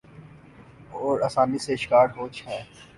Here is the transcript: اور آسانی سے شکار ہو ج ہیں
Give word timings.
اور 0.93 1.21
آسانی 1.21 1.59
سے 1.59 1.75
شکار 1.77 2.07
ہو 2.17 2.27
ج 2.27 2.43
ہیں 2.47 2.63